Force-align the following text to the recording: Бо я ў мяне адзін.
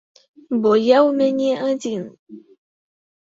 Бо 0.61 0.69
я 0.77 0.97
ў 1.07 1.11
мяне 1.19 1.51
адзін. 1.73 2.01